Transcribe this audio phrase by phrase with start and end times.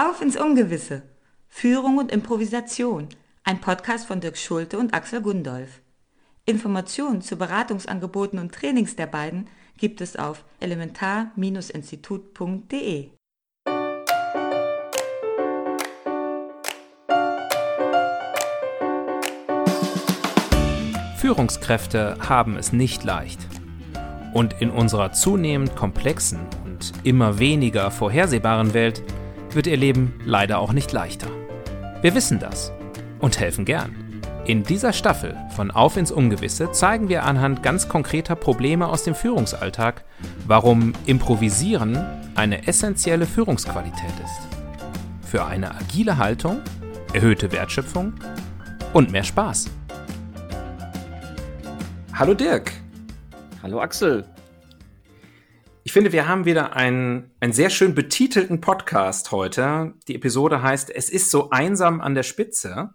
[0.00, 1.02] Auf ins Ungewisse.
[1.48, 3.08] Führung und Improvisation.
[3.42, 5.80] Ein Podcast von Dirk Schulte und Axel Gundolf.
[6.44, 13.08] Informationen zu Beratungsangeboten und Trainings der beiden gibt es auf elementar-institut.de.
[21.16, 23.40] Führungskräfte haben es nicht leicht.
[24.32, 29.02] Und in unserer zunehmend komplexen und immer weniger vorhersehbaren Welt
[29.54, 31.28] wird ihr Leben leider auch nicht leichter.
[32.02, 32.72] Wir wissen das
[33.18, 34.22] und helfen gern.
[34.46, 39.14] In dieser Staffel von Auf ins Ungewisse zeigen wir anhand ganz konkreter Probleme aus dem
[39.14, 40.04] Führungsalltag,
[40.46, 42.02] warum Improvisieren
[42.34, 45.28] eine essentielle Führungsqualität ist.
[45.28, 46.60] Für eine agile Haltung,
[47.12, 48.14] erhöhte Wertschöpfung
[48.94, 49.68] und mehr Spaß.
[52.14, 52.72] Hallo Dirk.
[53.62, 54.24] Hallo Axel.
[55.88, 59.94] Ich finde, wir haben wieder einen, einen sehr schön betitelten Podcast heute.
[60.06, 62.90] Die Episode heißt Es ist so einsam an der Spitze.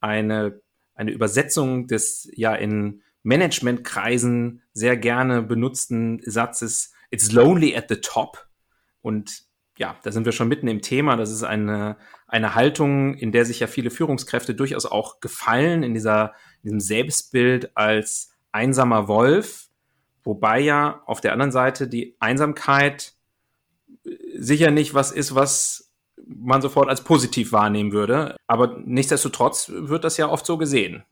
[0.00, 0.62] Eine,
[0.94, 8.48] eine Übersetzung des ja in Managementkreisen sehr gerne benutzten Satzes It's lonely at the top.
[9.02, 9.42] Und
[9.76, 11.16] ja, da sind wir schon mitten im Thema.
[11.16, 15.92] Das ist eine, eine Haltung, in der sich ja viele Führungskräfte durchaus auch gefallen, in
[15.92, 19.65] dieser, in diesem Selbstbild als einsamer Wolf,
[20.26, 23.14] wobei ja auf der anderen Seite die Einsamkeit
[24.36, 25.92] sicher nicht was ist, was
[26.26, 28.36] man sofort als positiv wahrnehmen würde.
[28.46, 31.04] Aber nichtsdestotrotz wird das ja oft so gesehen.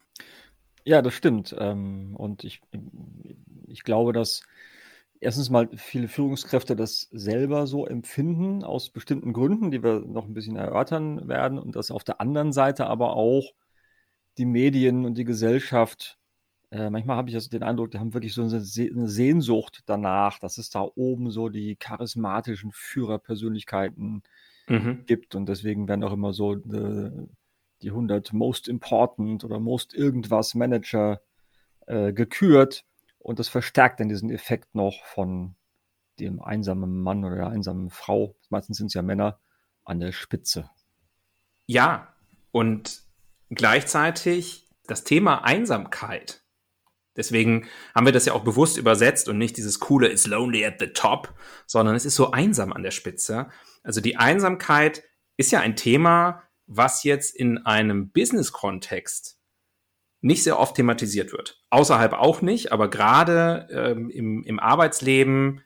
[0.84, 1.55] Ja, das stimmt.
[1.59, 2.61] Ähm, und ich,
[3.69, 4.43] ich glaube, dass
[5.21, 10.34] erstens mal viele Führungskräfte das selber so empfinden, aus bestimmten Gründen, die wir noch ein
[10.34, 11.59] bisschen erörtern werden.
[11.59, 13.53] Und dass auf der anderen Seite aber auch
[14.37, 16.19] die Medien und die Gesellschaft
[16.75, 19.84] äh, manchmal habe ich also den Eindruck, die haben wirklich so eine, Se eine, Sehnsucht
[19.86, 24.25] danach, dass es da oben so die charismatischen Führerpersönlichkeiten
[24.66, 25.05] mhm.
[25.06, 25.36] gibt.
[25.36, 27.28] Und deswegen werden auch immer so äh,
[27.81, 31.20] die 100 Most Important oder Most Irgendwas Manager
[31.86, 32.84] äh, gekürt.
[33.20, 35.54] Und das verstärkt dann diesen Effekt noch von
[36.19, 39.38] dem einsamen Mann oder der einsamen Frau, meistens sind es ja Männer,
[39.84, 40.70] an der Spitze.
[41.66, 42.15] Ja,
[42.50, 43.03] und
[43.50, 46.44] gleichzeitig das Thema Einsamkeit
[47.16, 50.76] Deswegen haben wir das ja auch bewusst übersetzt und nicht dieses coole It's lonely at
[50.80, 51.34] the top,
[51.66, 53.48] sondern es ist so einsam an der Spitze.
[53.82, 55.02] Also die Einsamkeit
[55.36, 59.38] ist ja ein Thema, was jetzt in einem Business-Kontext
[60.20, 61.62] nicht sehr oft thematisiert wird.
[61.70, 65.60] Außerhalb auch nicht, aber gerade ähm, im, im Arbeitsleben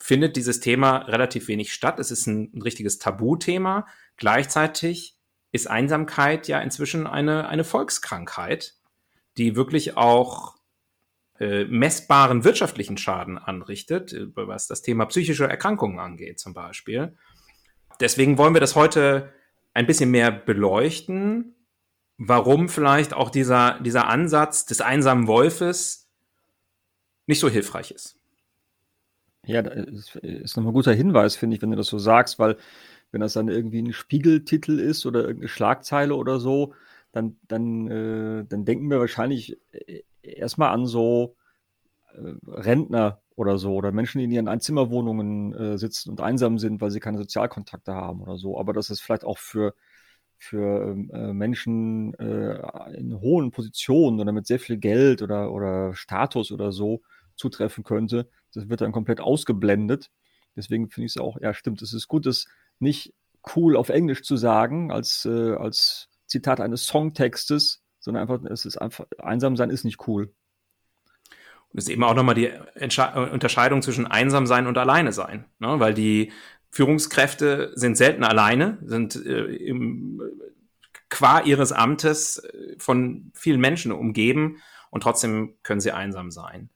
[0.00, 2.00] findet dieses Thema relativ wenig statt.
[2.00, 3.86] Es ist ein, ein richtiges Tabuthema.
[4.16, 5.16] Gleichzeitig
[5.52, 8.74] ist Einsamkeit ja inzwischen eine, eine Volkskrankheit
[9.36, 10.56] die wirklich auch
[11.38, 17.16] äh, messbaren wirtschaftlichen Schaden anrichtet, äh, was das Thema psychische Erkrankungen angeht zum Beispiel.
[18.00, 19.32] Deswegen wollen wir das heute
[19.72, 21.54] ein bisschen mehr beleuchten,
[22.18, 26.10] warum vielleicht auch dieser, dieser Ansatz des einsamen Wolfes
[27.26, 28.16] nicht so hilfreich ist.
[29.46, 32.56] Ja, das ist nochmal ein guter Hinweis, finde ich, wenn du das so sagst, weil
[33.10, 36.74] wenn das dann irgendwie ein Spiegeltitel ist oder irgendeine Schlagzeile oder so,
[37.12, 41.36] dann, dann, äh, dann denken wir wahrscheinlich äh, erstmal an so
[42.14, 46.80] äh, Rentner oder so oder Menschen, die in ihren Einzimmerwohnungen äh, sitzen und einsam sind,
[46.80, 48.58] weil sie keine Sozialkontakte haben oder so.
[48.58, 49.74] Aber das ist vielleicht auch für,
[50.36, 52.60] für ähm, äh, Menschen äh,
[52.96, 57.00] in hohen Positionen oder mit sehr viel Geld oder, oder Status oder so
[57.34, 58.28] zutreffen könnte.
[58.52, 60.10] Das wird dann komplett ausgeblendet.
[60.54, 62.46] Deswegen finde ich es auch, ja, stimmt, es ist gut, das
[62.78, 63.14] nicht
[63.56, 68.78] cool auf Englisch zu sagen, als, äh, als Zitat eines Songtextes, sondern einfach, es ist
[68.78, 70.32] einfach, einsam sein ist nicht cool.
[71.72, 75.44] Und es ist eben auch nochmal die Entsche Unterscheidung zwischen einsam sein und alleine sein,
[75.58, 75.78] ne?
[75.78, 76.32] weil die
[76.70, 80.22] Führungskräfte sind selten alleine, sind äh, im,
[81.08, 86.70] qua ihres Amtes äh, von vielen Menschen umgeben und trotzdem können sie einsam sein.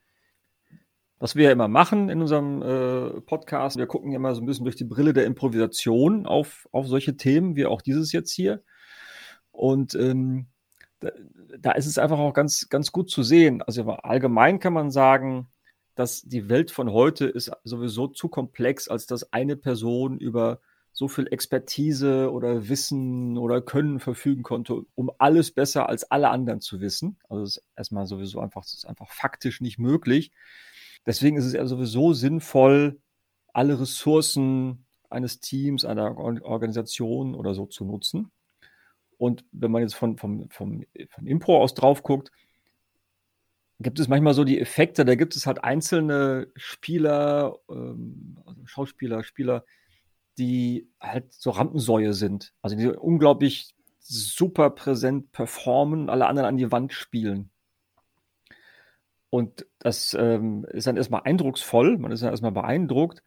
[1.19, 4.65] Was wir ja immer machen in unserem äh, Podcast, wir gucken immer so ein bisschen
[4.65, 8.63] durch die Brille der Improvisation auf, auf solche Themen, wie auch dieses jetzt hier.
[9.55, 10.47] Und ähm,
[10.99, 11.11] da,
[11.59, 13.63] da, ist es einfach auch ganz, ganz gut zu sehen.
[13.63, 15.49] Also allgemein kann man sagen,
[15.95, 20.61] dass die Welt von heute ist sowieso zu komplex, als dass eine Person über
[20.93, 26.61] so viel Expertise oder Wissen oder Können verfügen konnte, um alles besser als alle anderen
[26.61, 27.19] zu wissen.
[27.29, 30.33] Also das ist erstmal sowieso einfach, das ist einfach faktisch nicht möglich.
[31.07, 33.01] Deswegen ist es ja sowieso sinnvoll,
[33.53, 38.31] alle Ressourcen eines Teams, einer Organisation oder so zu nutzen.
[39.25, 42.31] Und wenn man jetzt von, vom, vom, vom Impro aus drauf guckt,
[43.81, 49.25] gibt es manchmal so die Effekte, da gibt es halt einzelne Spieler, ähm, also Schauspieler,
[49.25, 49.65] Spieler,
[50.37, 52.53] die halt so Rampensäue sind.
[52.61, 57.49] Also die unglaublich super präsent performen, alle anderen an die Wand spielen.
[59.31, 63.23] Und das ähm, ist dann erstmal eindrucksvoll, man ist dann erstmal beeindruckt,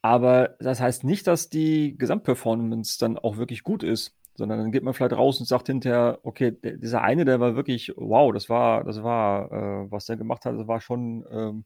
[0.00, 4.82] aber das heißt nicht, dass die Gesamtperformance dann auch wirklich gut ist, sondern dann geht
[4.82, 8.48] man vielleicht raus und sagt hinterher, okay, der, dieser eine, der war wirklich, wow, das
[8.48, 11.64] war, das war, äh, was der gemacht hat, das war schon ähm,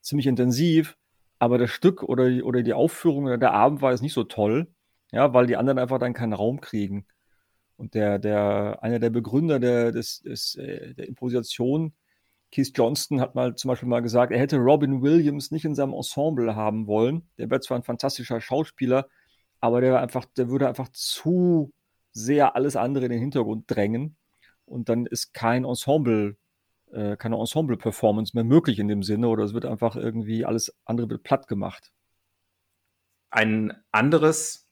[0.00, 0.96] ziemlich intensiv,
[1.38, 4.24] aber das Stück oder die, oder die Aufführung oder der Abend war jetzt nicht so
[4.24, 4.68] toll,
[5.12, 7.06] ja, weil die anderen einfach dann keinen Raum kriegen.
[7.76, 11.94] Und der, der, einer der Begründer der, des, des, äh, der Improvisation,
[12.50, 15.92] Keith Johnston, hat mal zum Beispiel mal gesagt, er hätte Robin Williams nicht in seinem
[15.92, 17.28] Ensemble haben wollen.
[17.38, 19.08] Der wäre zwar ein fantastischer Schauspieler,
[19.60, 21.72] aber der einfach, der würde einfach zu
[22.18, 24.16] sehr alles andere in den Hintergrund drängen.
[24.64, 26.36] Und dann ist kein Ensemble,
[26.90, 31.08] äh, keine Ensemble-Performance mehr möglich in dem Sinne, oder es wird einfach irgendwie alles andere
[31.08, 31.92] wird platt gemacht.
[33.30, 34.68] Ein anderes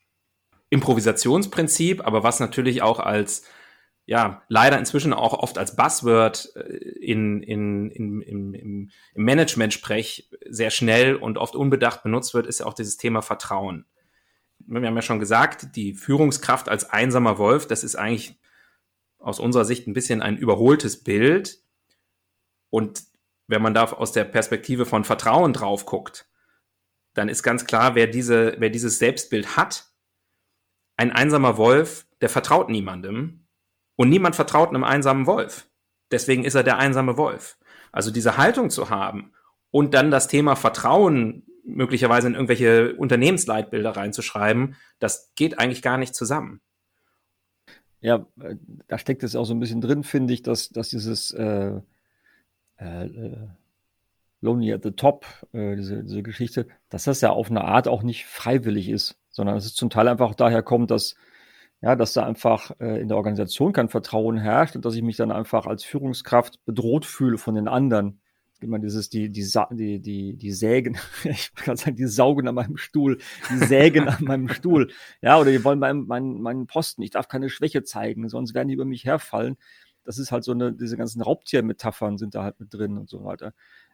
[0.71, 3.45] Improvisationsprinzip, aber was natürlich auch als
[4.07, 6.61] ja, leider inzwischen auch oft als Buzzword äh,
[7.01, 12.67] in, in, in, im, im Management-Sprech sehr schnell und oft unbedacht benutzt wird, ist ja
[12.67, 13.85] auch dieses Thema Vertrauen.
[14.67, 18.39] Wir haben ja schon gesagt, die Führungskraft als einsamer Wolf, das ist eigentlich
[19.19, 21.61] aus unserer Sicht ein bisschen ein überholtes Bild.
[22.71, 23.05] Und
[23.47, 26.29] wenn man da aus der Perspektive von Vertrauen drauf guckt,
[27.15, 29.87] dann ist ganz klar, wer, diese, wer dieses Selbstbild hat,
[30.97, 33.47] ein einsamer Wolf, der vertraut niemandem
[33.97, 35.69] und niemand vertraut einem einsamen Wolf.
[36.11, 37.59] Deswegen ist er der einsame Wolf.
[37.93, 39.33] Also diese Haltung zu haben
[39.71, 46.15] und dann das Thema Vertrauen möglicherweise in irgendwelche Unternehmensleitbilder reinzuschreiben, das geht eigentlich gar nicht
[46.15, 46.61] zusammen.
[48.01, 48.57] Ja, äh,
[48.89, 51.81] da steckt es auch so ein bisschen drin, finde ich, dass, dass dieses äh,
[52.79, 53.49] äh, äh,
[54.41, 58.03] Lonely at the Top, äh, diese, diese Geschichte, dass das ja auf eine Art auch
[58.03, 61.15] nicht freiwillig ist sondern dass es zum Teil einfach daher kommt, dass,
[61.83, 65.17] ja, dass da einfach äh, in der Organisation kein Vertrauen herrscht und dass ich mich
[65.17, 68.21] dann einfach als Führungskraft bedroht fühle von den anderen.
[68.61, 72.77] Immer dieses, die, die, die, die, die Sägen, ich kann sagen, die saugen an meinem
[72.77, 73.19] Stuhl,
[73.51, 74.91] die sägen an meinem Stuhl.
[75.21, 78.69] Ja, oder die wollen meinen, meinen, meinen Posten, ich darf keine Schwäche zeigen, sonst werden
[78.69, 79.57] die über mich herfallen.
[80.05, 83.25] Das ist halt so eine, diese ganzen Raubtiermetaphern sind da halt mit drin und so
[83.25, 83.53] weiter.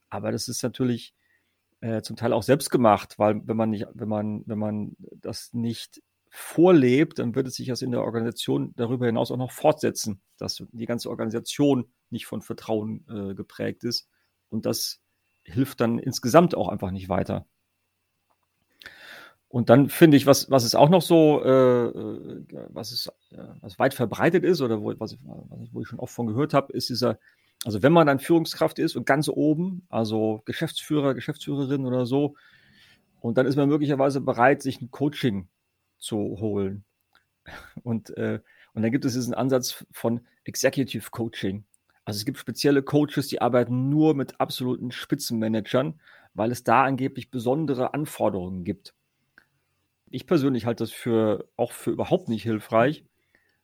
[0.09, 1.15] Aber das ist natürlich,
[1.83, 5.53] äh, zum Teil auch selbst gemacht, weil wenn man nicht, wenn man, wenn man das
[5.53, 6.01] nicht
[6.31, 10.65] vorlebt, dann wird es sich das in der Organisation darüber hinaus auch noch fortsetzen, dass
[10.73, 14.09] die ganze Organisation nicht von Vertrauen äh, geprägt ist.
[14.53, 15.01] Und das
[15.43, 17.47] hilft dann insgesamt auch einfach nicht weiter.
[19.49, 23.39] Und dann finde ich, was, was ist auch noch so, äh, äh was, ist, äh,
[23.61, 26.89] was weit verbreitet ist oder wo, was, wo ich schon oft von gehört habe, ist
[26.89, 27.19] dieser
[27.65, 32.35] also wenn man dann Führungskraft ist und ganz oben, also Geschäftsführer, Geschäftsführerin oder so,
[33.21, 35.49] und dann ist man möglicherweise bereit, sich ein Coaching
[35.99, 36.85] zu holen.
[37.83, 38.41] Und, äh,
[38.75, 41.65] und dann gibt es diesen Ansatz von Executive Coaching.
[42.05, 46.01] Also es gibt spezielle Coaches, die arbeiten nur mit absoluten Spitzenmanagern,
[46.35, 48.95] weil es da angeblich besondere Anforderungen gibt.
[50.11, 53.05] Ich persönlich halte das für auch für überhaupt nicht hilfreich,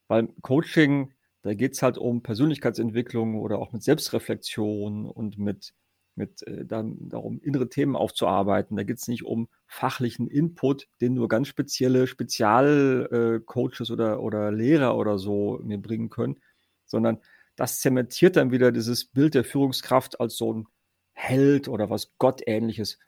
[0.06, 1.12] weil Coaching
[1.42, 5.72] da geht es halt um Persönlichkeitsentwicklung oder auch mit Selbstreflexion und mit,
[6.14, 8.76] mit äh, dann darum, innere Themen aufzuarbeiten.
[8.76, 14.50] Da geht es nicht um fachlichen Input, den nur ganz spezielle Spezialcoaches äh, oder, oder
[14.50, 16.40] Lehrer oder so mir bringen können,
[16.86, 17.18] sondern
[17.58, 20.66] das zementiert dann wieder dieses Bild der Führungskraft als so ein
[21.12, 22.98] Held oder was Gottähnliches.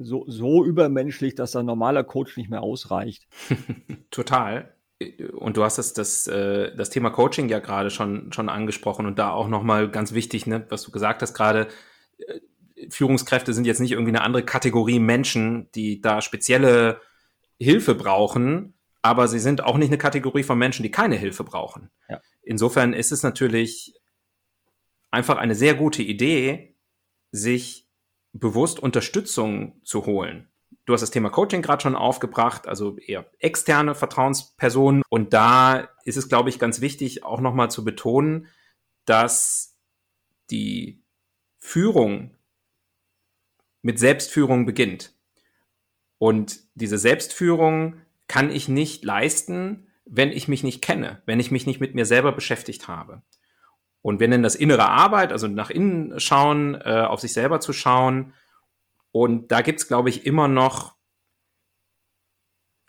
[0.00, 3.28] So, so übermenschlich, dass ein normaler Coach nicht mehr ausreicht.
[4.10, 4.74] Total
[5.32, 9.18] und du hast das, das, äh, das Thema Coaching ja gerade schon, schon angesprochen und
[9.18, 11.68] da auch nochmal ganz wichtig, ne, was du gesagt hast gerade,
[12.18, 12.40] äh,
[12.90, 17.00] Führungskräfte sind jetzt nicht irgendwie eine andere Kategorie Menschen, die da spezielle
[17.58, 21.90] Hilfe brauchen, aber sie sind auch nicht eine Kategorie von Menschen, die keine Hilfe brauchen.
[22.08, 22.20] Ja.
[22.50, 23.94] Insofern ist es natürlich
[25.12, 26.74] einfach eine sehr gute Idee,
[27.30, 27.88] sich
[28.32, 30.48] bewusst Unterstützung zu holen.
[30.84, 35.04] Du hast das Thema Coaching gerade schon aufgebracht, also eher externe Vertrauenspersonen.
[35.08, 38.48] Und da ist es, glaube ich, ganz wichtig, auch nochmal zu betonen,
[39.04, 39.76] dass
[40.50, 41.04] die
[41.60, 42.34] Führung
[43.80, 45.14] mit Selbstführung beginnt.
[46.18, 51.66] Und diese Selbstführung kann ich nicht leisten, wenn ich mich nicht kenne, wenn ich mich
[51.66, 53.22] nicht mit mir selber beschäftigt habe.
[54.02, 57.72] Und wir nennen das innere Arbeit, also nach innen schauen, äh, auf sich selber zu
[57.72, 58.32] schauen
[59.12, 60.94] und da gibt's, glaube ich, immer noch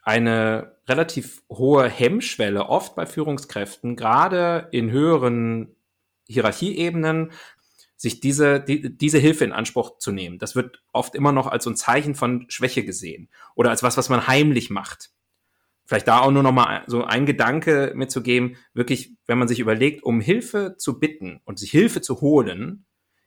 [0.04, 5.76] eine relativ hohe Hemmschwelle, oft bei Führungskräften, gerade in höheren
[6.28, 7.32] Hierarchieebenen,
[7.98, 10.40] sich diese, die, diese Hilfe in Anspruch zu nehmen.
[10.40, 13.96] Das wird oft immer noch als so ein Zeichen von Schwäche gesehen oder als was,
[13.96, 15.12] was man heimlich macht.
[15.92, 20.04] Vielleicht da auch nur noch mal so ein Gedanke mitzugeben, wirklich, wenn man sich überlegt,
[20.04, 22.86] um Hilfe zu bitten und sich Hilfe zu holen,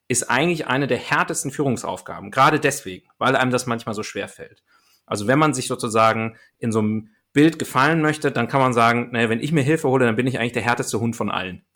[0.08, 2.30] ist eigentlich eine der härtesten Führungsaufgaben.
[2.30, 4.62] Gerade deswegen, weil einem das manchmal so schwer fällt.
[5.04, 9.10] Also wenn man sich sozusagen in so einem Bild gefallen möchte, dann kann man sagen,
[9.12, 11.66] naja, wenn ich mir Hilfe hole, dann bin ich eigentlich der härteste Hund von allen.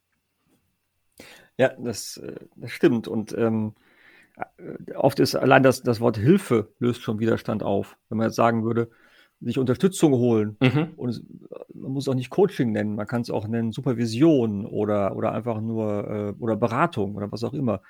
[1.58, 3.08] Ja, das, äh, das stimmt.
[3.08, 3.74] Und ähm,
[4.56, 7.98] äh, oft ist allein das, das Wort Hilfe löst schon Widerstand auf.
[8.08, 8.88] Wenn man jetzt sagen würde,
[9.40, 10.56] sich Unterstützung holen.
[10.60, 10.94] Mhm.
[10.96, 11.22] Und es,
[11.72, 15.60] man muss auch nicht Coaching nennen, man kann es auch nennen Supervision oder, oder einfach
[15.60, 17.82] nur äh, oder Beratung oder was auch immer.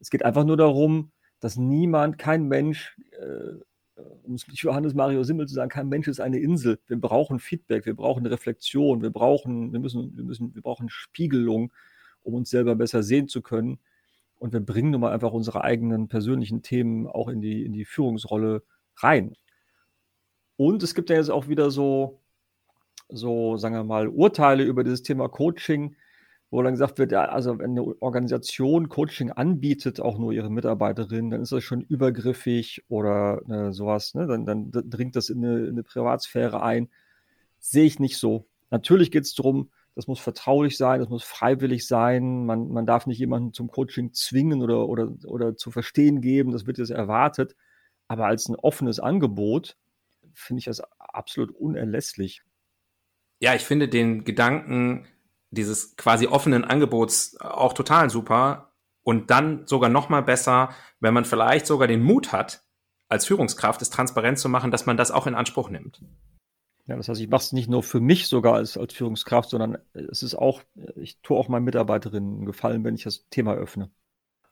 [0.00, 5.22] Es geht einfach nur darum, dass niemand, kein Mensch, äh, um es mit Johannes Mario
[5.24, 6.78] Simmel zu sagen, kein Mensch ist eine Insel.
[6.86, 11.72] Wir brauchen Feedback, wir brauchen Reflexion, wir brauchen, wir müssen, wir müssen, wir brauchen Spiegelung,
[12.22, 13.78] um uns selber besser sehen zu können.
[14.36, 17.84] Und wir bringen nun mal einfach unsere eigenen persönlichen Themen auch in die, in die
[17.84, 18.62] Führungsrolle
[18.96, 19.34] rein.
[20.56, 22.20] Und es gibt ja jetzt auch wieder so,
[23.08, 25.96] so, sagen wir mal, Urteile über dieses Thema Coaching,
[26.50, 31.30] wo dann gesagt wird, ja, also wenn eine Organisation Coaching anbietet, auch nur ihre Mitarbeiterinnen,
[31.30, 34.26] dann ist das schon übergriffig oder äh, sowas, ne?
[34.26, 36.88] dann, dann dringt das in eine, in eine Privatsphäre ein.
[37.58, 38.46] Sehe ich nicht so.
[38.70, 43.06] Natürlich geht es darum, das muss vertraulich sein, das muss freiwillig sein, man, man darf
[43.06, 47.56] nicht jemanden zum Coaching zwingen oder, oder, oder zu verstehen geben, das wird jetzt erwartet.
[48.08, 49.76] Aber als ein offenes Angebot
[50.34, 52.42] finde ich das absolut unerlässlich.
[53.40, 55.06] Ja, ich finde den Gedanken
[55.50, 58.72] dieses quasi offenen Angebots auch total super
[59.02, 62.62] und dann sogar noch mal besser, wenn man vielleicht sogar den Mut hat,
[63.08, 66.00] als Führungskraft es transparent zu machen, dass man das auch in Anspruch nimmt.
[66.86, 69.78] Ja, das heißt, ich mache es nicht nur für mich sogar als, als Führungskraft, sondern
[69.94, 70.62] es ist auch,
[70.96, 73.90] ich tue auch meinen Mitarbeiterinnen Gefallen, wenn ich das Thema öffne.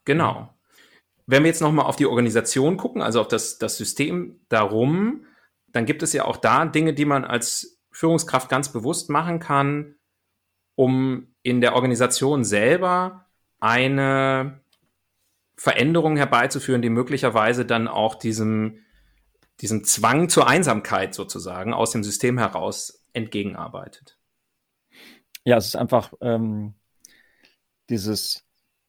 [0.05, 0.55] Genau.
[1.27, 5.27] Wenn wir jetzt nochmal auf die Organisation gucken, also auf das, das System darum,
[5.73, 9.97] dann gibt es ja auch da Dinge, die man als Führungskraft ganz bewusst machen kann,
[10.75, 13.27] um in der Organisation selber
[13.61, 14.61] eine
[15.57, 18.79] Veränderung herbeizuführen, die möglicherweise dann auch diesem,
[19.61, 24.19] diesem Zwang zur Einsamkeit sozusagen aus dem System heraus entgegenarbeitet.
[25.45, 26.75] Ja, es ist einfach ähm,
[27.91, 28.45] dieses,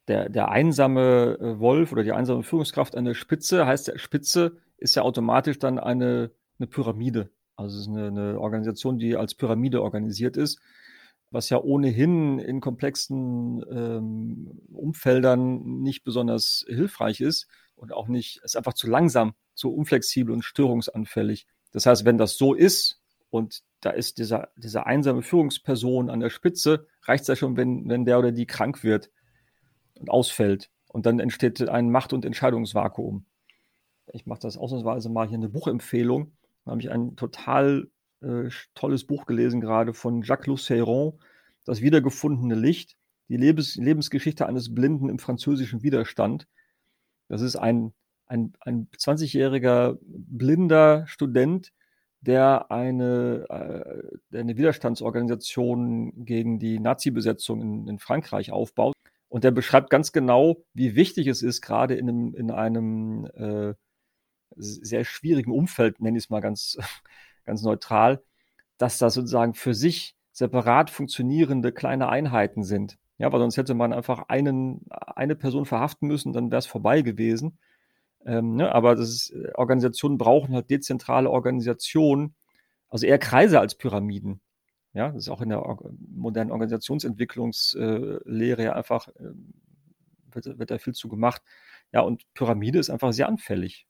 [0.07, 4.57] der, der einsame äh, Wolf oder die einsame Führungskraft an der Spitze, heißt der Spitze
[4.77, 6.31] ist ja automatisch dann eine
[6.63, 7.29] eine Pyramide.
[7.55, 10.60] Also es ist eine, eine Organisation, die als Pyramide organisiert ist,
[11.29, 18.55] was ja ohnehin in komplexen ähm, Umfeldern nicht besonders hilfreich ist und auch nicht, ist
[18.55, 21.48] einfach zu langsam, zu unflexibel und störungsanfällig.
[21.72, 26.29] Das heißt, wenn das so ist und da ist dieser, diese einsame Führungsperson an der
[26.29, 29.12] Spitze, reicht es ja schon, wenn, wenn der oder die krank wird
[29.96, 30.70] und ausfällt.
[30.88, 33.25] Und dann entsteht ein Macht- und Entscheidungsvakuum.
[34.12, 36.34] Ich mache das ausnahmsweise mal hier eine Buchempfehlung.
[36.65, 37.89] Da habe ich ein total
[38.22, 41.20] äh, tolles Buch gelesen, gerade von Jacques Lucéron,
[41.65, 42.98] Das wiedergefundene Licht,
[43.29, 46.48] die Lebens Lebensgeschichte eines Blinden im französischen Widerstand.
[47.29, 47.93] Das ist ein,
[48.25, 51.72] ein, ein 20-jähriger blinder Student,
[52.22, 58.93] der eine, äh, eine Widerstandsorganisation gegen die Nazi-Besetzung in, in, Frankreich aufbaut.
[59.27, 63.74] Und der beschreibt ganz genau, wie wichtig es ist, gerade in einem, in einem äh,
[64.55, 66.77] sehr schwierigen Umfeld, nenne ich es mal ganz,
[67.45, 68.22] ganz neutral,
[68.77, 72.98] dass das sozusagen für sich separat funktionierende kleine Einheiten sind.
[73.17, 77.01] Ja, weil sonst hätte man einfach einen, eine Person verhaften müssen, dann wäre es vorbei
[77.01, 77.57] gewesen.
[78.25, 82.36] Ähm, ne, aber ist, äh, Organisationen brauchen halt dezentrale Organisationen,
[82.89, 84.39] also eher Kreise als Pyramiden.
[84.93, 85.62] Ja, das ist auch in der
[86.13, 89.33] modernen Organisationsentwicklungslehre ja einfach, äh,
[90.31, 91.41] wird, wird da viel zu gemacht.
[91.91, 93.88] Ja, und Pyramide ist einfach sehr anfällig.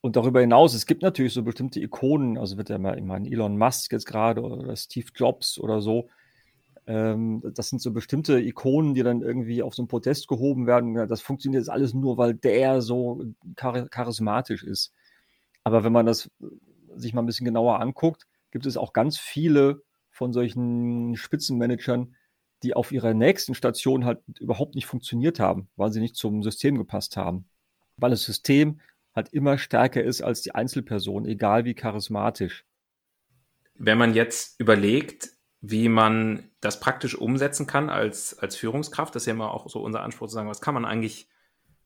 [0.00, 3.28] Und darüber hinaus, es gibt natürlich so bestimmte Ikonen, also wird ja mal, ich meine,
[3.28, 6.08] Elon Musk jetzt gerade oder Steve Jobs oder so.
[6.86, 10.94] Ähm, das sind so bestimmte Ikonen, die dann irgendwie auf so einen Protest gehoben werden.
[11.08, 13.24] Das funktioniert jetzt alles nur, weil der so
[13.58, 14.92] char charismatisch ist.
[15.64, 16.30] Aber wenn man das
[16.96, 22.14] sich mal ein bisschen genauer anguckt, gibt es auch ganz viele von solchen Spitzenmanagern,
[22.62, 26.78] die auf ihrer nächsten Station halt überhaupt nicht funktioniert haben, weil sie nicht zum System
[26.78, 27.46] gepasst haben.
[27.98, 28.80] Weil das System
[29.14, 32.64] halt immer stärker ist als die Einzelperson, egal wie charismatisch.
[33.74, 39.26] Wenn man jetzt überlegt, wie man das praktisch umsetzen kann als, als Führungskraft, das ist
[39.26, 41.28] ja immer auch so unser Anspruch zu sagen, was kann man eigentlich,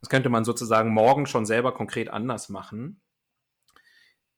[0.00, 3.00] was könnte man sozusagen morgen schon selber konkret anders machen,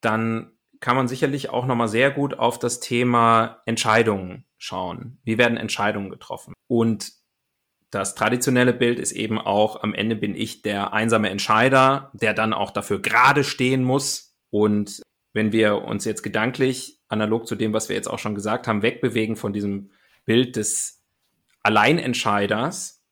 [0.00, 5.18] dann kann man sicherlich auch nochmal sehr gut auf das Thema Entscheidungen schauen.
[5.24, 6.54] Wie werden Entscheidungen getroffen?
[6.66, 7.12] Und
[7.94, 12.52] das traditionelle Bild ist eben auch, am Ende bin ich der einsame Entscheider, der dann
[12.52, 14.36] auch dafür gerade stehen muss.
[14.50, 18.66] Und wenn wir uns jetzt gedanklich analog zu dem, was wir jetzt auch schon gesagt
[18.66, 19.90] haben, wegbewegen von diesem
[20.24, 21.02] Bild des
[21.62, 23.02] Alleinentscheiders.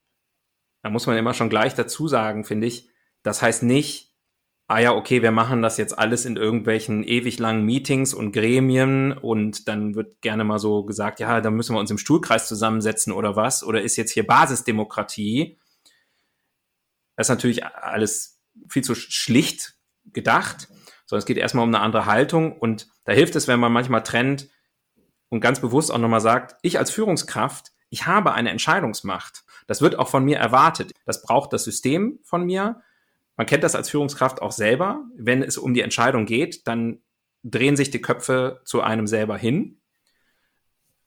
[0.82, 2.90] Da muss man immer schon gleich dazu sagen, finde ich,
[3.22, 4.11] das heißt nicht,
[4.68, 9.12] ah ja, okay, wir machen das jetzt alles in irgendwelchen ewig langen Meetings und Gremien
[9.12, 13.12] und dann wird gerne mal so gesagt, ja, da müssen wir uns im Stuhlkreis zusammensetzen
[13.12, 15.58] oder was, oder ist jetzt hier Basisdemokratie.
[17.16, 19.74] Das ist natürlich alles viel zu schlicht
[20.06, 20.68] gedacht,
[21.06, 24.02] sondern es geht erstmal um eine andere Haltung und da hilft es, wenn man manchmal
[24.02, 24.48] trennt
[25.28, 29.44] und ganz bewusst auch nochmal sagt, ich als Führungskraft, ich habe eine Entscheidungsmacht.
[29.66, 30.92] Das wird auch von mir erwartet.
[31.04, 32.80] Das braucht das System von mir.
[33.36, 35.04] Man kennt das als Führungskraft auch selber.
[35.16, 37.00] Wenn es um die Entscheidung geht, dann
[37.42, 39.80] drehen sich die Köpfe zu einem selber hin.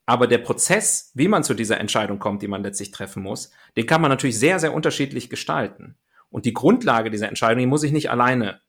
[0.06, 3.88] Aber der Prozess, wie man zu dieser Entscheidung kommt, die man letztlich treffen muss, den
[3.88, 5.98] kann man natürlich sehr, sehr unterschiedlich gestalten.
[6.30, 8.62] Und die Grundlage dieser Entscheidung, die muss ich nicht alleine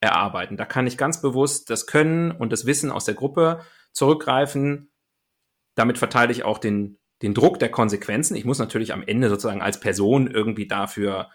[0.00, 0.56] erarbeiten.
[0.56, 3.60] Da kann ich ganz bewusst das Können und das Wissen aus der Gruppe
[3.92, 4.90] zurückgreifen.
[5.74, 8.36] Damit verteile ich auch den, den Druck der Konsequenzen.
[8.36, 11.30] Ich muss natürlich am Ende sozusagen als Person irgendwie dafür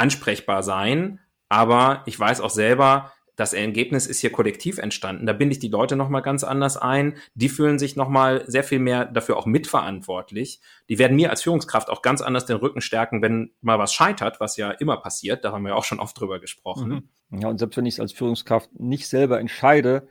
[0.00, 1.20] ansprechbar sein.
[1.48, 5.24] Aber ich weiß auch selber, das Ergebnis ist hier kollektiv entstanden.
[5.24, 7.14] Da binde ich die Leute nochmal ganz anders ein.
[7.34, 10.60] Die fühlen sich nochmal sehr viel mehr dafür auch mitverantwortlich.
[10.90, 14.40] Die werden mir als Führungskraft auch ganz anders den Rücken stärken, wenn mal was scheitert,
[14.40, 15.42] was ja immer passiert.
[15.42, 17.08] Da haben wir auch schon oft drüber gesprochen.
[17.30, 17.40] Mhm.
[17.40, 20.06] Ja, und selbst wenn ich es als Führungskraft nicht selber entscheide,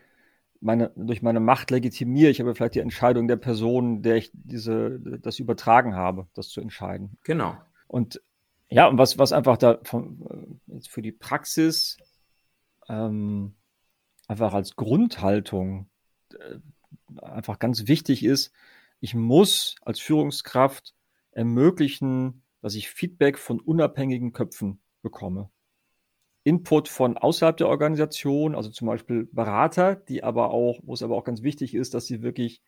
[0.60, 5.00] meine, durch meine Macht legitimiere ich aber vielleicht die Entscheidung der Person, der ich diese,
[5.22, 7.18] das übertragen habe, das zu entscheiden.
[7.24, 7.56] Genau.
[7.88, 8.22] Und
[8.70, 11.98] ja, und was, was einfach da von, äh, für die Praxis
[12.88, 13.56] ähm,
[14.28, 15.90] einfach als Grundhaltung
[16.34, 16.60] äh,
[17.22, 18.52] einfach ganz wichtig ist,
[19.00, 20.94] ich muss als Führungskraft
[21.32, 25.50] ermöglichen, dass ich Feedback von unabhängigen Köpfen bekomme.
[26.44, 31.16] Input von außerhalb der Organisation, also zum Beispiel Berater, die aber auch, wo es aber
[31.16, 32.62] auch ganz wichtig ist, dass sie wirklich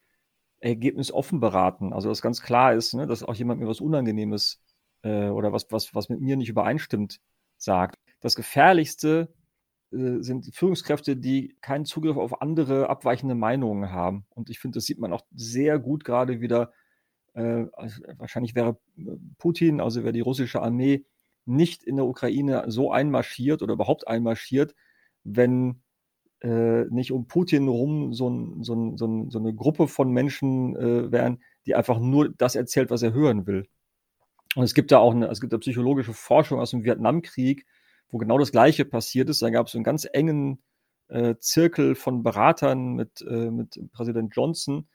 [0.60, 1.94] ergebnisoffen beraten.
[1.94, 4.62] Also dass ganz klar ist, ne, dass auch jemand mir was Unangenehmes
[5.04, 7.20] äh, oder was, was, was mit mir nicht übereinstimmt,
[7.58, 8.00] sagt.
[8.20, 9.34] Das Gefährlichste
[9.92, 14.26] äh, sind Führungskräfte, die keinen Zugriff auf andere abweichende Meinungen haben.
[14.30, 16.72] Und ich finde, das sieht man auch sehr gut gerade wieder.
[17.34, 21.06] Äh, also wahrscheinlich wäre äh, Putin, also wäre die russische Armee
[21.46, 24.76] nicht in der Ukraine so einmarschiert oder überhaupt einmarschiert,
[25.24, 25.82] wenn
[26.42, 30.12] äh, nicht um Putin rum so, ein, so, ein, so, ein, so eine Gruppe von
[30.12, 33.68] Menschen äh, wären, die einfach nur das erzählt, was er hören will.
[34.56, 37.66] Und es gibt da auch eine, es gibt da psychologische Forschung aus dem Vietnamkrieg,
[38.10, 39.42] wo genau das Gleiche passiert ist.
[39.42, 40.62] Da gab es einen ganz engen
[41.08, 44.88] äh, Zirkel von Beratern mit, äh, mit Präsident Johnson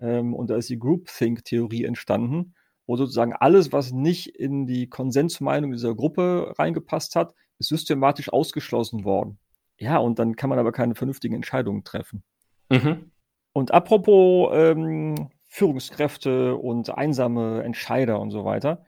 [0.00, 2.54] ähm, und da ist die Groupthink-Theorie entstanden,
[2.86, 9.04] wo sozusagen alles, was nicht in die Konsensmeinung dieser Gruppe reingepasst hat, ist systematisch ausgeschlossen
[9.04, 9.38] worden.
[9.78, 12.22] Ja, und dann kann man aber keine vernünftigen Entscheidungen treffen.
[12.70, 13.10] Mhm.
[13.52, 18.84] Und apropos ähm, Führungskräfte und einsame Entscheider und so weiter.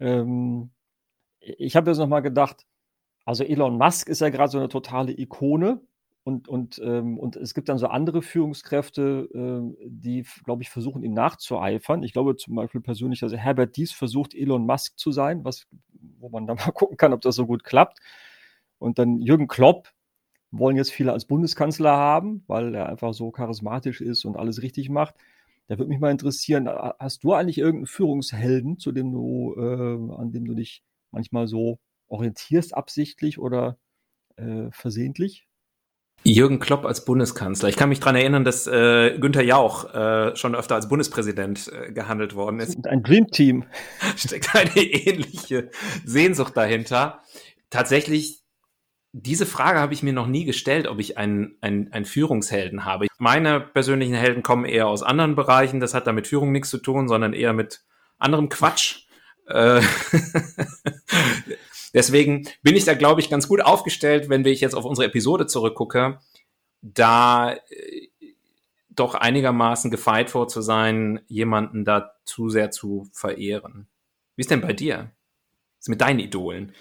[0.00, 0.72] Ähm,
[1.38, 2.66] ich habe jetzt nochmal gedacht,
[3.24, 5.80] also Elon Musk ist ja gerade so eine totale Ikone
[6.24, 11.04] und, und, ähm, und es gibt dann so andere Führungskräfte, äh, die, glaube ich, versuchen
[11.04, 12.02] ihm nachzueifern.
[12.02, 15.68] Ich glaube zum Beispiel persönlich, also Herbert Dies versucht Elon Musk zu sein, was,
[16.18, 18.00] wo man dann mal gucken kann, ob das so gut klappt.
[18.78, 19.92] Und dann Jürgen Klopp
[20.50, 24.90] wollen jetzt viele als Bundeskanzler haben, weil er einfach so charismatisch ist und alles richtig
[24.90, 25.14] macht.
[25.66, 30.30] Da würde mich mal interessieren, hast du eigentlich irgendeinen Führungshelden, zu dem du, äh, an
[30.32, 33.78] dem du dich manchmal so orientierst absichtlich oder
[34.36, 35.46] äh, versehentlich?
[36.22, 37.68] Jürgen Klopp als Bundeskanzler.
[37.68, 41.92] Ich kann mich daran erinnern, dass äh, Günther Jauch äh, schon öfter als Bundespräsident äh,
[41.92, 42.86] gehandelt worden ist.
[42.86, 43.64] Ein Dream Team.
[44.16, 45.70] Steckt eine ähnliche
[46.04, 47.20] Sehnsucht dahinter.
[47.68, 48.43] Tatsächlich,
[49.16, 53.06] diese Frage habe ich mir noch nie gestellt, ob ich einen, einen, einen Führungshelden habe.
[53.18, 55.78] Meine persönlichen Helden kommen eher aus anderen Bereichen.
[55.78, 57.84] Das hat da mit Führung nichts zu tun, sondern eher mit
[58.18, 59.06] anderem Quatsch.
[59.46, 59.82] Äh,
[61.94, 65.46] Deswegen bin ich da, glaube ich, ganz gut aufgestellt, wenn ich jetzt auf unsere Episode
[65.46, 66.18] zurückgucke,
[66.82, 68.08] da äh,
[68.90, 73.86] doch einigermaßen gefeit vor zu sein, jemanden da zu sehr zu verehren.
[74.34, 75.12] Wie ist denn bei dir?
[75.78, 76.72] Was ist mit deinen Idolen?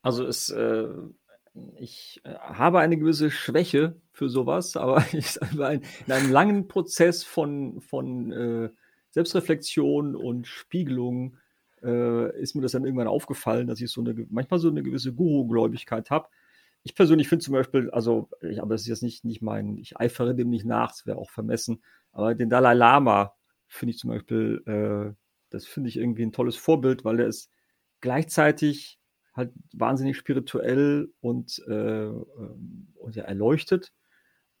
[0.00, 0.88] Also es, äh,
[1.76, 7.80] ich äh, habe eine gewisse Schwäche für sowas, aber ich, in einem langen Prozess von,
[7.80, 8.70] von äh,
[9.10, 11.36] Selbstreflexion und Spiegelung
[11.82, 15.12] äh, ist mir das dann irgendwann aufgefallen, dass ich so eine, manchmal so eine gewisse
[15.12, 16.28] Guru-Gläubigkeit habe.
[16.84, 19.98] Ich persönlich finde zum Beispiel, also, ich, aber das ist jetzt nicht, nicht mein, ich
[19.98, 23.34] eifere dem nicht nach, das wäre auch vermessen, aber den Dalai Lama
[23.68, 25.14] finde ich zum Beispiel, äh,
[25.50, 27.50] das finde ich irgendwie ein tolles Vorbild, weil der ist
[28.00, 28.98] gleichzeitig
[29.34, 33.92] halt wahnsinnig spirituell und, äh, und ja, erleuchtet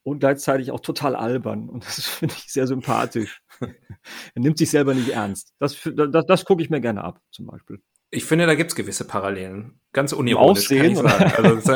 [0.02, 1.68] und gleichzeitig auch total albern.
[1.68, 3.42] Und das finde ich sehr sympathisch.
[3.60, 5.54] er nimmt sich selber nicht ernst.
[5.58, 7.80] Das, das, das gucke ich mir gerne ab, zum Beispiel.
[8.10, 9.80] Ich finde, da gibt es gewisse Parallelen.
[9.92, 11.32] Ganz unironisch, kann ich sagen.
[11.36, 11.72] Also,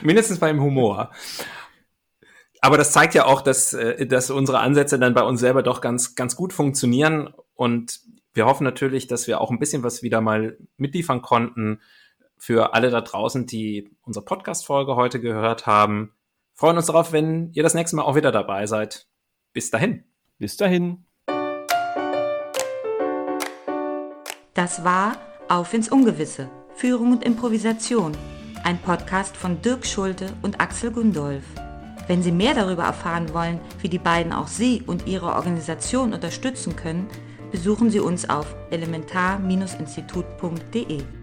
[0.02, 1.10] mindestens beim Humor.
[2.62, 5.80] Aber das zeigt ja auch, dass, äh, dass unsere Ansätze dann bei uns selber doch
[5.80, 7.34] ganz, ganz gut funktionieren.
[7.54, 8.00] Und
[8.32, 11.80] wir hoffen natürlich, dass wir auch ein bisschen was wieder mal mitliefern konnten
[12.36, 16.14] für alle da draußen, die unsere Podcast-Folge heute gehört haben.
[16.54, 19.08] Freuen uns darauf, wenn ihr das nächste Mal auch wieder dabei seid.
[19.52, 20.04] Bis dahin.
[20.38, 21.04] Bis dahin.
[24.54, 25.16] Das war
[25.48, 26.48] Auf ins Ungewisse.
[26.74, 28.16] Führung und Improvisation.
[28.62, 31.44] Ein Podcast von Dirk Schulte und Axel Gundolf.
[32.06, 36.76] Wenn Sie mehr darüber erfahren wollen, wie die beiden auch Sie und Ihre Organisation unterstützen
[36.76, 37.08] können,
[37.50, 41.19] besuchen Sie uns auf elementar-institut.de.